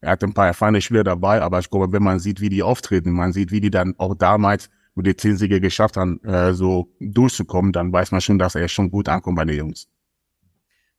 [0.00, 2.62] er hat ein paar erfahrene Spieler dabei, aber ich glaube, wenn man sieht, wie die
[2.62, 6.54] auftreten, man sieht, wie die dann auch damals mit den zehn Siege geschafft haben, äh,
[6.54, 9.88] so durchzukommen, dann weiß man schon, dass er schon gut ankommt bei den Jungs.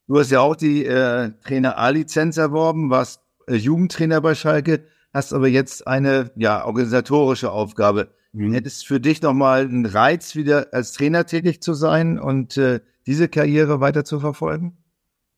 [0.07, 5.33] Du hast ja auch die äh, Trainer A-Lizenz erworben, warst äh, Jugendtrainer bei Schalke, hast
[5.33, 8.13] aber jetzt eine ja organisatorische Aufgabe.
[8.33, 8.53] Mhm.
[8.53, 13.27] Hättest für dich nochmal einen Reiz, wieder als Trainer tätig zu sein und äh, diese
[13.27, 14.77] Karriere weiter zu verfolgen?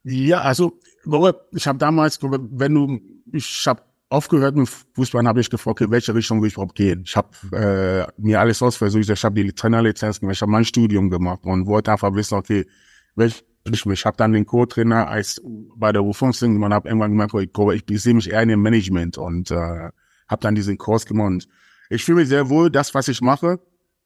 [0.04, 0.80] Ja, also
[1.54, 3.00] ich habe damals, wenn du,
[3.32, 7.04] ich habe aufgehört mit Fußball, habe ich gefragt, in welche Richtung will ich überhaupt gehen.
[7.06, 11.10] Ich habe äh, mir alles ausversucht, ich habe die Trainerlizenz gemacht, ich habe mein Studium
[11.10, 12.66] gemacht und wollte einfach wissen, okay,
[13.16, 15.42] welche ich habe dann den Co-Trainer als
[15.76, 19.18] bei der U15 gemacht, habe irgendwann gemerkt, ich, ich sehe mich eher in dem Management
[19.18, 19.90] und äh,
[20.28, 21.28] habe dann diesen Kurs gemacht.
[21.28, 21.48] Und
[21.90, 23.60] ich fühle mich sehr wohl, das, was ich mache.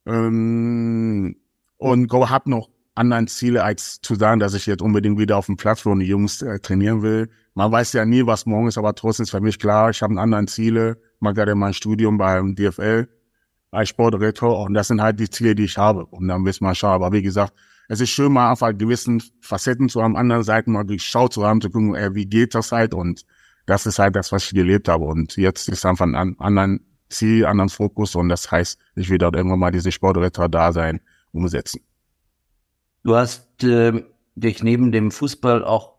[0.06, 1.38] Ähm,
[1.78, 5.58] und habe noch anderen Ziele, als zu sagen, dass ich jetzt unbedingt wieder auf dem
[5.58, 7.30] Platz für die Jungs äh, trainieren will.
[7.56, 10.12] Man weiß ja nie, was morgen ist, aber trotzdem ist für mich klar, ich habe
[10.12, 11.02] einen anderen Ziele.
[11.20, 13.08] Mal gerade mein Studium beim DFL
[13.72, 16.06] als Sportdirektor und das sind halt die Ziele, die ich habe.
[16.06, 16.94] Und dann wissen wir schauen.
[16.94, 17.54] Aber wie gesagt,
[17.90, 21.62] es ist schön, mal einfach gewissen Facetten zu haben, anderen Seiten mal geschaut zu haben,
[21.62, 23.26] zu gucken, ey, wie geht das halt und
[23.66, 25.06] das ist halt das, was ich gelebt habe.
[25.06, 29.36] Und jetzt ist einfach ein anderen Ziel, anderen Fokus und das heißt, ich will dort
[29.36, 31.02] irgendwann mal diese Sportretter-Dasein
[31.32, 31.82] umsetzen.
[33.04, 34.04] Du hast äh,
[34.36, 35.94] dich neben dem Fußball auch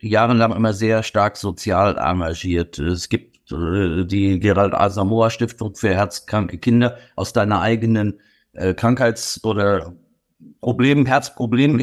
[0.00, 2.78] jahrelang immer sehr stark sozial engagiert.
[2.78, 8.20] Es gibt äh, die Gerald Asamoah Stiftung für herzkranke Kinder aus deiner eigenen
[8.52, 9.94] äh, Krankheits- oder
[10.60, 11.82] Problem, Herzproblem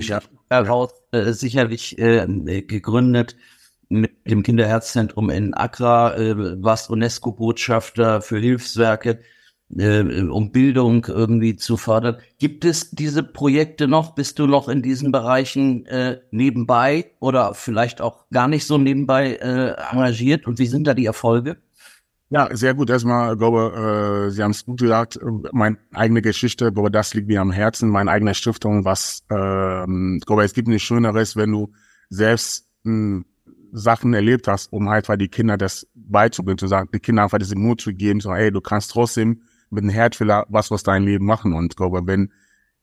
[0.50, 2.26] heraus äh, sicherlich äh,
[2.64, 3.36] gegründet
[3.90, 9.20] mit dem Kinderherzzentrum in Accra, äh, warst UNESCO-Botschafter für Hilfswerke,
[9.78, 12.18] äh, um Bildung irgendwie zu fördern.
[12.40, 14.16] Gibt es diese Projekte noch?
[14.16, 19.36] Bist du noch in diesen Bereichen äh, nebenbei oder vielleicht auch gar nicht so nebenbei
[19.36, 20.48] äh, engagiert?
[20.48, 21.58] Und wie sind da die Erfolge?
[22.30, 22.90] Ja, sehr gut.
[22.90, 25.20] Erstmal, glaube, äh, Sie haben es gut gesagt,
[25.52, 30.46] meine eigene Geschichte, glaube, das liegt mir am Herzen, meine eigene Stiftung, was, ähm, glaube,
[30.46, 31.74] es gibt nichts Schöneres, wenn du
[32.10, 33.24] selbst mh,
[33.74, 37.62] Sachen erlebt hast, um halt die Kinder das beizubringen, zu sagen, die Kinder einfach diesen
[37.62, 41.26] Mut zu geben, so, hey, du kannst trotzdem mit dem Herzfehler was was dein Leben
[41.26, 41.54] machen.
[41.54, 42.32] Und glaube, wenn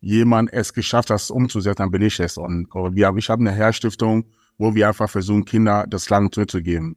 [0.00, 2.36] jemand es geschafft hat, umzusetzen, dann bin ich es.
[2.36, 4.24] Und glaube, wir, ich habe eine Herzstiftung,
[4.56, 6.96] wo wir einfach versuchen, Kinder das Land zurückzugeben.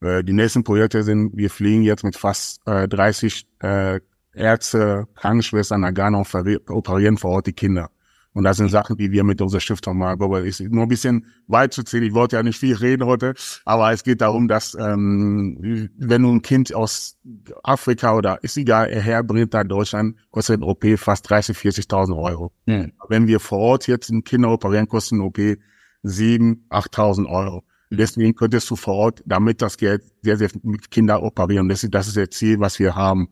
[0.00, 4.00] Äh, die nächsten Projekte sind, wir fliegen jetzt mit fast äh, 30 äh,
[4.32, 7.90] Ärzte, Krankenschwestern nach Ghana und operieren vor Ort die Kinder.
[8.36, 10.20] Und das sind Sachen, die wir mit unserer Stiftung machen.
[10.20, 12.02] Aber ist nur ein bisschen weit zu ziehen.
[12.02, 13.32] Ich wollte ja nicht viel reden heute,
[13.64, 17.16] aber es geht darum, dass ähm, wenn du ein Kind aus
[17.62, 22.52] Afrika oder ist egal, herbringt nach Deutschland, kostet ein OP fast 30, 40.000 Euro.
[22.66, 22.92] Mhm.
[23.08, 27.64] Wenn wir vor Ort jetzt ein Kinder operieren, kostet ein OP 7.000, 8.000 Euro.
[27.88, 31.70] Deswegen könntest du vor Ort, damit das Geld sehr, sehr mit Kinder operieren.
[31.70, 33.30] Das ist, das ist das Ziel, was wir haben.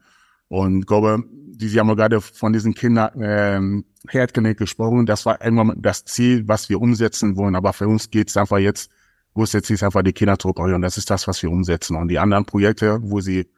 [0.49, 1.25] Und ich glaube,
[1.57, 5.07] die, Sie haben gerade von diesen Kindern ähm, Herdgenick gesprochen.
[5.07, 7.55] Das war irgendwann das Ziel, was wir umsetzen wollen.
[7.55, 8.90] Aber für uns geht es einfach jetzt,
[9.35, 10.83] wo es jetzt ist, einfach die Kinder zu operieren.
[10.83, 11.97] Das ist das, was wir umsetzen.
[11.97, 13.49] Und die anderen Projekte, wo sie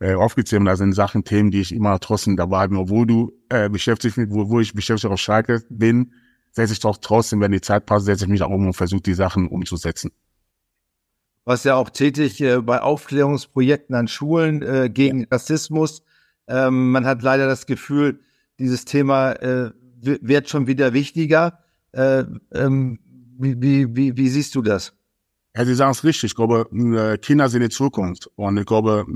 [0.00, 2.76] äh, aufgezählt haben, da sind Sachen, Themen, die ich immer trotzdem dabei bin.
[2.76, 6.12] Obwohl du äh, beschäftigt mich, wo, wo ich beschäftigt auf Schalke bin,
[6.52, 9.02] setze ich doch trotzdem, wenn die Zeit passt, setze ich mich auch um und versuche,
[9.02, 10.10] die Sachen umzusetzen
[11.46, 15.26] was ja auch tätig äh, bei Aufklärungsprojekten an Schulen äh, gegen ja.
[15.30, 16.02] Rassismus.
[16.48, 18.20] Ähm, man hat leider das Gefühl,
[18.58, 21.58] dieses Thema äh, wird schon wieder wichtiger.
[21.92, 22.98] Äh, ähm,
[23.38, 24.92] wie, wie, wie, wie siehst du das?
[25.56, 26.32] Ja, Sie sagen es richtig.
[26.32, 28.28] Ich glaube, äh, Kinder sind die Zukunft.
[28.36, 29.06] Und ich glaube,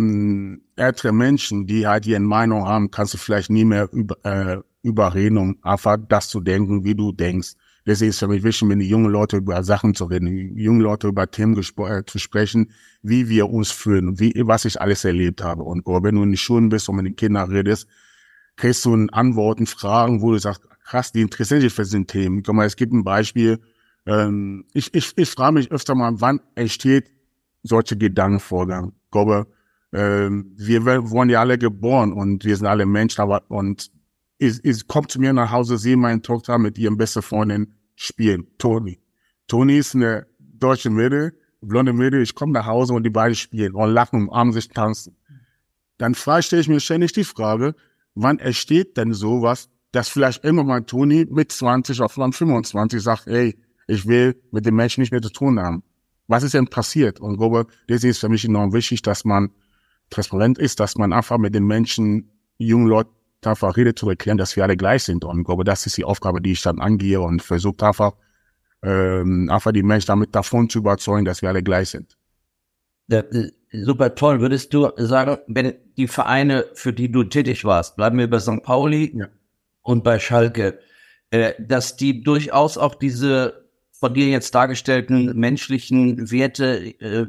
[0.76, 5.36] ältere Menschen, die halt ihren Meinung haben, kannst du vielleicht nie mehr über, äh, überreden,
[5.36, 7.52] um einfach das zu denken, wie du denkst.
[7.86, 10.80] Deswegen ist für mich wichtig, mit den jungen Leuten über Sachen zu reden, die jungen
[10.80, 15.42] Leute über Themen äh, zu sprechen, wie wir uns fühlen, wie, was ich alles erlebt
[15.42, 15.62] habe.
[15.62, 17.88] Und wenn du in den Schulen bist und mit den Kindern redest,
[18.56, 22.42] kriegst du Antworten, Fragen, wo du sagst, krass, die interessieren sich für diese Themen.
[22.42, 23.58] Guck mal, es gibt ein Beispiel,
[24.06, 27.10] ähm, ich, ich, ich frage mich öfter mal, wann entsteht
[27.62, 28.92] solche Gedankenvorgang?
[29.04, 29.46] Ich glaube,
[29.92, 33.90] ähm, wir wurden ja alle geboren und wir sind alle Menschen, aber und
[34.40, 38.46] ich, ich kommt zu mir nach Hause, sehe meine Tochter mit ihrem besten Freundin spielen,
[38.56, 38.98] Toni.
[39.46, 43.74] Toni ist eine deutsche Mädel, blonde Mädel, ich komme nach Hause und die beiden spielen
[43.74, 45.16] und lachen, umarmen sich, tanzen.
[45.98, 47.74] Dann frage, stelle ich mir ständig die Frage,
[48.14, 53.58] wann entsteht denn sowas, dass vielleicht immer mal Toni mit 20 auf 25 sagt, ey,
[53.86, 55.82] ich will mit dem Menschen nicht mehr zu tun haben.
[56.28, 57.20] Was ist denn passiert?
[57.20, 59.50] Und glaube, das ist für mich enorm wichtig, dass man
[60.08, 64.56] transparent ist, dass man einfach mit den Menschen, jungen Leuten einfach Rede zu erklären, dass
[64.56, 65.24] wir alle gleich sind.
[65.24, 68.12] Und ich glaube, das ist die Aufgabe, die ich dann angehe und versuche einfach,
[68.82, 72.16] ähm, einfach die Menschen damit davon zu überzeugen, dass wir alle gleich sind.
[73.08, 73.24] Ja,
[73.72, 74.40] super toll.
[74.40, 78.62] Würdest du sagen, wenn die Vereine, für die du tätig warst, bleiben wir bei St.
[78.62, 79.26] Pauli ja.
[79.82, 80.78] und bei Schalke,
[81.30, 87.26] äh, dass die durchaus auch diese von dir jetzt dargestellten menschlichen Werte äh,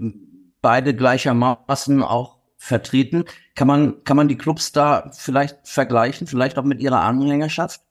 [0.61, 3.25] beide gleichermaßen auch vertreten.
[3.55, 7.81] Kann man, kann man die Clubs da vielleicht vergleichen, vielleicht auch mit ihrer Anhängerschaft?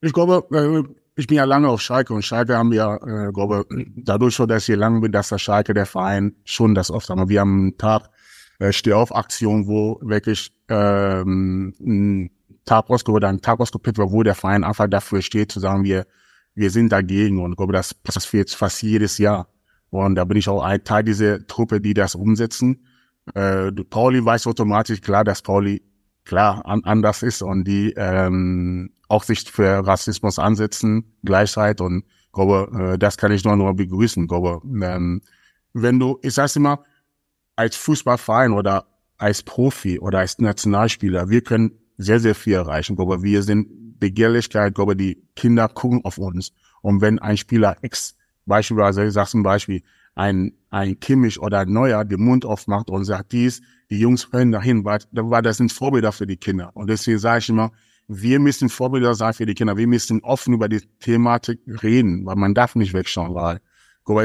[0.00, 0.82] Ich glaube, äh,
[1.14, 4.62] ich bin ja lange auf Schalke und Schalke haben ja, äh, glaube, dadurch schon, dass
[4.62, 7.28] ich hier lange bin, dass der Schalke, der Verein, schon das oft haben.
[7.28, 8.08] Wir haben einen Tag
[8.60, 12.30] äh, Steh-auf-Aktion, wo wirklich ähm, ein
[12.64, 16.06] Tag oder ein Tag ausgepickt wird, wo der Verein einfach dafür steht, zu sagen, wir,
[16.54, 17.42] wir sind dagegen.
[17.42, 19.48] Und ich glaube, das passiert fast jedes Jahr.
[19.90, 22.86] Und da bin ich auch ein Teil dieser Truppe, die das umsetzen.
[23.32, 25.82] Äh, Pauli weiß automatisch klar, dass Pauli
[26.24, 32.92] klar an, anders ist und die ähm, auch sich für Rassismus ansetzen, Gleichheit und glaube,
[32.94, 34.26] äh, das kann ich nur nur begrüßen.
[34.26, 35.22] Glaube, ähm,
[35.72, 36.84] wenn du, ich sag's immer,
[37.56, 42.96] als Fußballverein oder als Profi oder als Nationalspieler, wir können sehr, sehr viel erreichen.
[42.96, 46.52] Glaube, wir sind Begehrlichkeit, glaube, die Kinder gucken auf uns.
[46.82, 49.82] Und wenn ein Spieler X, beispielsweise, ich sag's ein Beispiel,
[50.14, 54.52] ein, ein Kimmich oder ein Neuer den Mund aufmacht und sagt dies, die Jungs hören
[54.52, 56.70] dahin, weil, weil das sind Vorbilder für die Kinder.
[56.74, 57.72] Und deswegen sage ich immer,
[58.06, 59.76] wir müssen Vorbilder sein für die Kinder.
[59.76, 63.60] Wir müssen offen über die Thematik reden, weil man darf nicht wegschauen, weil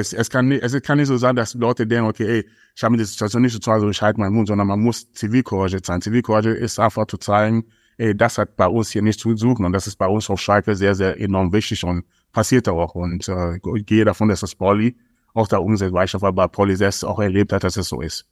[0.01, 2.83] es, es, kann nicht, es kann nicht so sein, dass Leute denken, okay, ey, ich
[2.83, 5.79] habe mir die Situation nicht zu also ich halte meinen Mund, sondern man muss zivilcourage
[5.83, 6.01] sein.
[6.01, 7.65] Zivilcourage ist einfach zu zeigen,
[7.97, 10.39] ey, das hat bei uns hier nicht zu suchen und das ist bei uns auf
[10.41, 12.95] Schalke sehr, sehr enorm wichtig und passiert auch.
[12.95, 14.97] Und äh, ich gehe davon, dass das Pauli
[15.39, 18.01] auch da umsetzt, weil ich einfach bei Pauli selbst auch erlebt hat, dass es so
[18.01, 18.25] ist.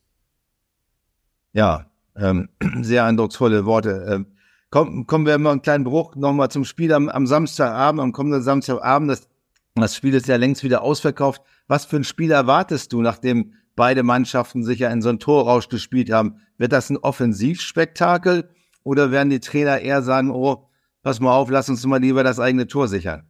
[1.53, 2.49] Ja, ähm,
[2.81, 4.05] sehr eindrucksvolle Worte.
[4.09, 4.27] Ähm,
[4.69, 8.41] komm, kommen wir mal einen kleinen Bruch nochmal zum Spiel am, am Samstagabend, am kommenden
[8.41, 9.09] Samstagabend.
[9.09, 9.27] Das,
[9.75, 11.41] das Spiel ist ja längst wieder ausverkauft.
[11.67, 15.69] Was für ein Spiel erwartest du, nachdem beide Mannschaften sich ja in so einen Torrausch
[15.69, 16.41] gespielt haben?
[16.57, 18.49] Wird das ein Offensivspektakel
[18.83, 20.69] oder werden die Trainer eher sagen, oh,
[21.03, 23.27] pass mal auf, lass uns mal lieber das eigene Tor sichern?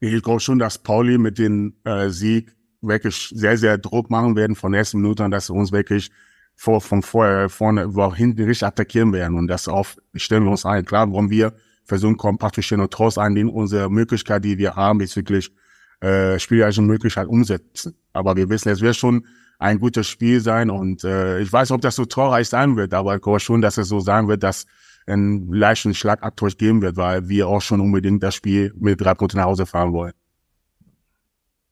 [0.00, 4.56] Ich glaube schon, dass Pauli mit dem äh, Sieg wirklich sehr, sehr Druck machen werden
[4.56, 6.10] von der ersten Minute an, dass sie uns wirklich
[6.54, 9.36] vor, von vorher, vorne, auch hinten richtig attackieren werden.
[9.36, 10.84] Und das auf, stellen wir uns ein.
[10.84, 15.00] Klar, wollen wir versuchen, kompakt, wir stellen uns trotz ein, unsere Möglichkeit, die wir haben,
[15.00, 15.52] ist wirklich,
[16.00, 17.94] äh, spielerische Möglichkeit umsetzen.
[18.12, 19.26] Aber wir wissen, es wird schon
[19.58, 23.16] ein gutes Spiel sein und äh, ich weiß, ob das so torreich sein wird, aber
[23.16, 24.66] ich glaube schon, dass es so sein wird, dass
[25.06, 29.38] einen leichten Schlagabtausch geben wird, weil wir auch schon unbedingt das Spiel mit drei Punkten
[29.38, 30.12] nach Hause fahren wollen.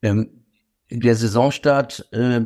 [0.03, 0.29] Ähm,
[0.91, 2.43] der Saisonstart äh,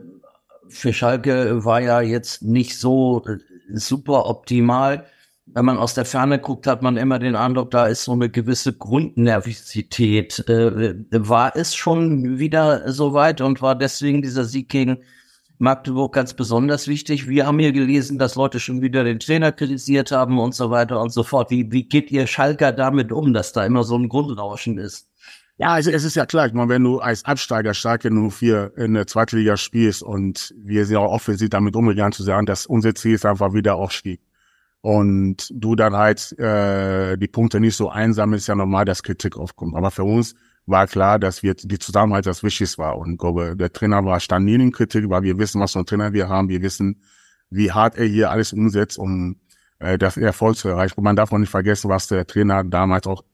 [0.68, 3.38] für Schalke war ja jetzt nicht so äh,
[3.72, 5.06] super optimal.
[5.46, 8.30] Wenn man aus der Ferne guckt, hat man immer den Eindruck, da ist so eine
[8.30, 10.48] gewisse Grundnervosität.
[10.48, 14.98] Äh, war es schon wieder so weit und war deswegen dieser Sieg gegen
[15.58, 17.28] Magdeburg ganz besonders wichtig?
[17.28, 21.00] Wir haben hier gelesen, dass Leute schon wieder den Trainer kritisiert haben und so weiter
[21.02, 21.50] und so fort.
[21.50, 25.09] Wie, wie geht ihr Schalker damit um, dass da immer so ein Grundrauschen ist?
[25.60, 28.94] Ja, also es ist ja klar, ich meine, wenn du als Absteiger Schalke 04 in
[28.94, 33.12] der Zweitliga spielst und wir sind auch offensiv damit umgegangen zu sagen, dass unser Ziel
[33.12, 34.22] ist einfach wieder Aufstieg.
[34.80, 39.36] Und du dann halt äh, die Punkte nicht so einsam ist ja normal, dass Kritik
[39.36, 39.76] aufkommt.
[39.76, 42.96] Aber für uns war klar, dass wir die Zusammenhalt das Wichtigste war.
[42.96, 45.86] Und glaube, der Trainer war stand nie in Kritik, weil wir wissen, was für einen
[45.86, 46.48] Trainer wir haben.
[46.48, 47.02] Wir wissen,
[47.50, 49.36] wie hart er hier alles umsetzt, um
[49.78, 50.94] äh, das Erfolg zu erreichen.
[50.96, 53.24] Und man darf auch nicht vergessen, was der Trainer damals auch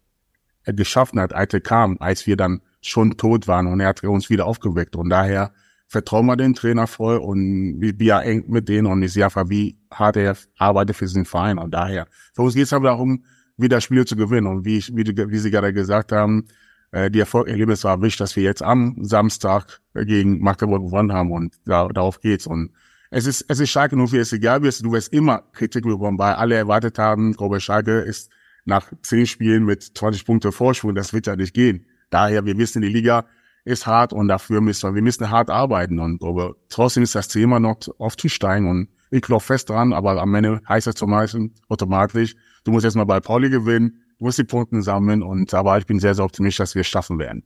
[0.74, 4.30] geschaffen hat, als er kam, als wir dann schon tot waren und er hat uns
[4.30, 4.96] wieder aufgeweckt.
[4.96, 5.52] Und daher
[5.88, 9.48] vertrauen wir den Trainer voll und wie er eng mit denen und ich sehe einfach,
[9.48, 11.58] wie hart er arbeitet für diesen Verein.
[11.58, 13.24] Und daher, für uns geht es aber darum,
[13.56, 14.46] wieder Spiele zu gewinnen.
[14.46, 16.46] Und wie, ich, wie, wie Sie gerade gesagt haben,
[16.90, 21.54] äh, die Erfolgserlebnis war wichtig, dass wir jetzt am Samstag gegen Magdeburg gewonnen haben und
[21.64, 22.46] da, darauf geht's.
[22.46, 22.72] Und
[23.10, 25.84] es ist, es ist Schalke nur für es egal wie es, du wirst immer Kritik
[25.84, 28.30] bekommen, weil alle erwartet haben, glaube Schalke ist
[28.66, 31.86] nach zehn Spielen mit 20 Punkte Vorsprung, das wird ja nicht gehen.
[32.10, 33.24] Daher, wir wissen, die Liga
[33.64, 37.28] ist hart und dafür müssen wir, wir müssen hart arbeiten und aber trotzdem ist das
[37.28, 41.54] Thema noch aufzusteigen und ich glaube fest dran, aber am Ende heißt das zum meisten
[41.68, 45.78] automatisch, du musst jetzt mal bei Pauli gewinnen, du musst die Punkte sammeln und aber
[45.78, 47.44] ich bin sehr, sehr optimistisch, dass wir es schaffen werden.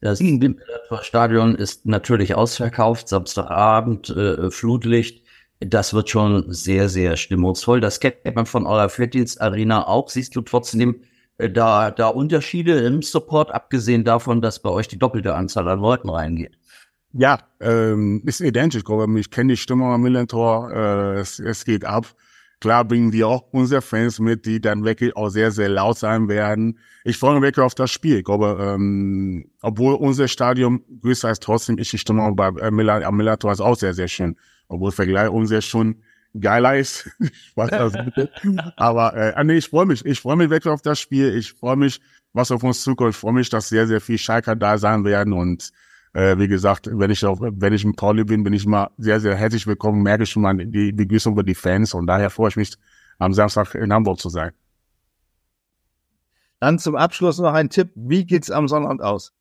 [0.00, 0.20] Das
[1.02, 5.23] Stadion ist natürlich ausverkauft, Samstagabend, äh, Flutlicht
[5.60, 7.80] das wird schon sehr, sehr stimmungsvoll.
[7.80, 10.08] Das kennt man von eurer Fettils Arena auch.
[10.08, 10.96] Siehst du trotzdem
[11.38, 15.80] äh, da, da Unterschiede im Support, abgesehen davon, dass bei euch die doppelte Anzahl an
[15.80, 16.58] Leuten reingeht?
[17.12, 18.82] Ja, ähm, ist identisch.
[19.16, 20.72] Ich kenne die Stimmung am Millentor.
[20.72, 22.06] Äh, es, es geht ab.
[22.60, 26.28] Klar bringen wir auch unsere Fans mit, die dann wirklich auch sehr, sehr laut sein
[26.28, 26.78] werden.
[27.04, 28.18] Ich freue mich wirklich auf das Spiel.
[28.18, 33.16] Ich glaube, ähm, obwohl unser Stadion größer ist, trotzdem ist die Stimmung bei, äh, am
[33.16, 34.36] Millantor ist auch sehr, sehr schön
[34.68, 36.02] obwohl Vergleich uns ja schon
[36.38, 37.10] geiler ist.
[38.76, 40.04] Aber äh, nee, ich freue mich.
[40.04, 41.36] Ich freue mich wirklich auf das Spiel.
[41.36, 42.00] Ich freue mich,
[42.32, 43.10] was auf uns zukommt.
[43.10, 45.70] Ich freue mich, dass sehr, sehr viel Schalker da sein werden und
[46.14, 49.20] äh, wie gesagt, wenn ich auch, wenn ich im Pauli bin, bin ich immer sehr,
[49.20, 52.50] sehr herzlich willkommen, merke ich schon mal die Begrüßung über die Fans und daher freue
[52.50, 52.72] ich mich,
[53.18, 54.52] am Samstag in Hamburg zu sein.
[56.60, 57.90] Dann zum Abschluss noch ein Tipp.
[57.94, 59.32] Wie geht's am Sonnabend aus?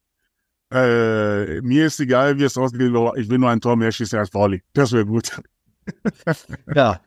[0.73, 2.81] Äh, mir ist egal, wie es ausgeht.
[3.17, 4.63] Ich will nur ein Tor mehr schießen als Pauli.
[4.73, 5.39] Das wäre gut.
[6.75, 6.99] ja,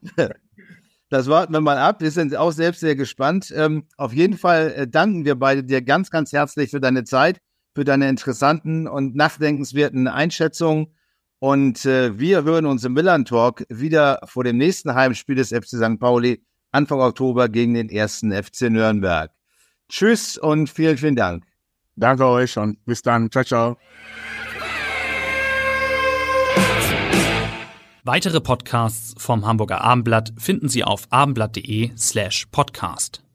[1.08, 2.00] das warten wir mal ab.
[2.00, 3.52] Wir sind auch selbst sehr gespannt.
[3.56, 7.40] Ähm, auf jeden Fall äh, danken wir beide dir ganz, ganz herzlich für deine Zeit,
[7.74, 10.94] für deine interessanten und nachdenkenswerten Einschätzungen.
[11.40, 15.70] Und äh, wir hören uns im Milan Talk wieder vor dem nächsten Heimspiel des FC
[15.70, 15.98] St.
[15.98, 19.32] Pauli Anfang Oktober gegen den ersten FC Nürnberg.
[19.88, 21.44] Tschüss und vielen, vielen Dank.
[21.96, 23.30] Danke euch und bis dann.
[23.30, 23.76] Ciao, ciao.
[28.04, 33.25] Weitere Podcasts vom Hamburger Abendblatt finden Sie auf abendblatt.de slash podcast.